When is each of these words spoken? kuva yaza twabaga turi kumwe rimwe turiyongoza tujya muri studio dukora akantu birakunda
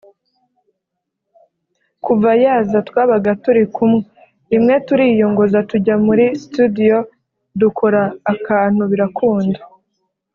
kuva 2.05 2.29
yaza 2.43 2.77
twabaga 2.89 3.31
turi 3.43 3.63
kumwe 3.75 3.99
rimwe 4.51 4.75
turiyongoza 4.87 5.59
tujya 5.69 5.95
muri 6.05 6.25
studio 6.43 6.97
dukora 7.61 8.01
akantu 8.33 8.81
birakunda 8.93 9.59